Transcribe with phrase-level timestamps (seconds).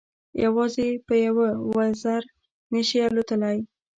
[0.43, 2.23] یوازې په یوه وزر
[2.73, 3.57] نه شي الوتلای.